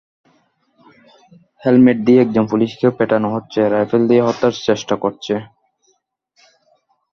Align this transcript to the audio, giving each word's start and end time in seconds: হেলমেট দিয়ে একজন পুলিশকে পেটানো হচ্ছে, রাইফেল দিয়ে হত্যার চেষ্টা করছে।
হেলমেট 1.61 1.97
দিয়ে 2.05 2.19
একজন 2.21 2.45
পুলিশকে 2.51 2.87
পেটানো 2.97 3.27
হচ্ছে, 3.35 3.59
রাইফেল 3.73 4.03
দিয়ে 4.09 4.25
হত্যার 4.27 4.53
চেষ্টা 4.67 4.95
করছে। 5.03 5.33